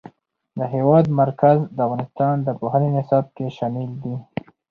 [0.57, 4.15] د هېواد مرکز د افغانستان د پوهنې نصاب کې شامل دي.